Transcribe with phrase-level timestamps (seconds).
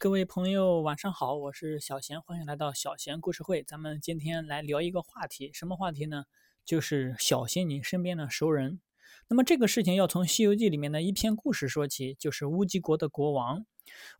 [0.00, 3.64] 各位朋友，晚上好，我是小贤，欢迎来到小贤故事会。
[3.64, 6.26] 咱们今天来聊一个话题，什么话题呢？
[6.64, 8.80] 就是小心你身边的熟人。
[9.26, 13.66] 那么这个事情要从《西游记》里面的一篇故事说起，就是乌鸡国的国王。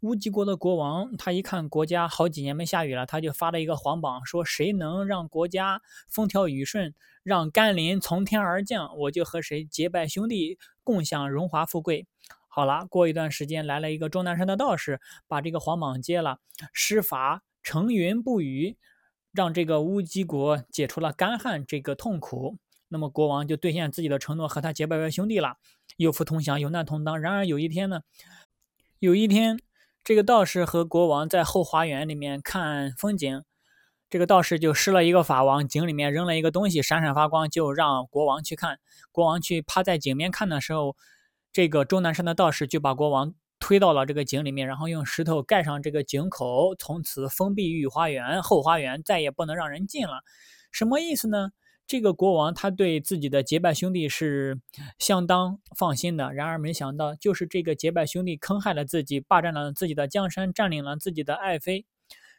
[0.00, 6.92] 乌鸡国的国王，他一看国家好几年没下雨了，他就发了一个皇榜，说谁能让国家风调雨顺，
[7.22, 12.08] 让甘霖从天而降，我就和谁结拜兄弟，共享荣华富贵。
[12.58, 16.40] 好了，过一段时间来了一个终南山的道士，把这个皇榜接了，
[16.72, 18.76] 施法成云布雨，
[19.30, 22.56] 让这个乌鸡国解除了干旱这个痛苦。
[22.88, 25.54] 那么国王就兑现自己的承诺，和他结拜为兄弟了，
[25.98, 27.20] 有福同享，有难同当。
[27.20, 28.00] 然而有一天呢，
[28.98, 29.60] 有一天
[30.02, 33.44] 这个道士和国王在后花园里面看风景，
[34.10, 38.80] 这个道士就施了一个法，往井里面扔了一个东西，闪闪发光，就让国王去看。
[39.12, 40.96] 国王去趴在井边看的时候。
[41.58, 50.22] 这个终南山的道士就把国王推到了这个井里面，然后用石头盖上这个井口，从此封闭御花园后花园，再也不能让人进了。
[50.70, 51.50] 什么意思呢？
[51.84, 54.60] 这个国王他对自己的结拜兄弟是
[55.00, 56.32] 相当放心的。
[56.32, 61.86] 然而没想到，就是这个结拜兄弟坑害了自己，霸占了自己的江山，占领了自己的爱妃。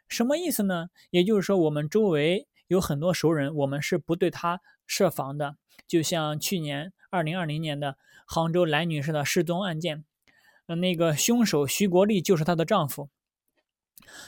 [0.08, 0.88] 什么意思呢？
[1.10, 5.58] 也就是说，我们周围有很多熟人，我们是不对他设防的。
[5.86, 7.98] 就像去年二零二零年的。
[8.32, 10.06] 杭州来女士的失踪案件，
[10.68, 13.10] 那个凶手徐国立就是她的丈夫。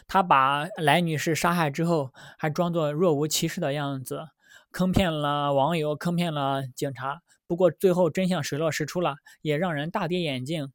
[0.07, 4.29] 他把来女士杀害之后，还装作若无其事的样子，
[4.71, 7.21] 坑骗了网友，坑骗了警察。
[7.45, 10.73] 不过最后真相水落石出了，也让人大跌眼镜，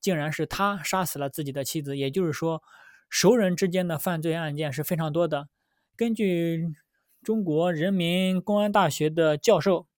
[0.00, 1.96] 竟然是他杀死了自己的妻子。
[1.96, 2.64] 也就是说，
[3.08, 5.48] 熟人之间的犯罪案件是非常多的。
[5.96, 6.74] 根据
[7.26, 9.88] 中国人民公安大学的教授。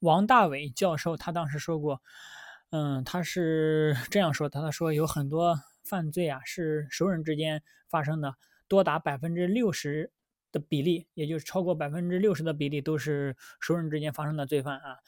[0.00, 2.02] 王大伟教授他当时说过，
[2.68, 8.34] 嗯，他是这样说的：他说有很多犯罪啊是熟人之间发生的，
[8.68, 10.12] 多达百分之六十
[10.52, 14.98] 的比例，也就是超过百分之六十的比例都是熟人之间发生的罪犯啊。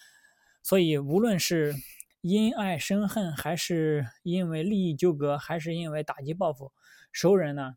[0.63, 1.75] 所以无论是
[2.23, 6.73] 因爱生恨，还是因为利益纠葛，还是因为打击报复，
[7.13, 7.75] 熟人呢，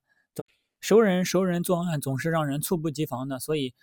[0.84, 3.74] 熟人熟人作案总是让人猝不及防的，所以。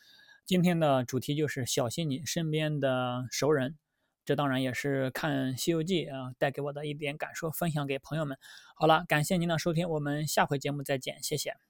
[0.47, 3.79] 今天的主题就是小心你身边的熟人，
[4.25, 8.37] 这当然也是看《西游记》啊带给我的一点感受，分享给朋友们。
[8.75, 11.70] 好了，感谢您的收听，我们下回节目再见，谢谢。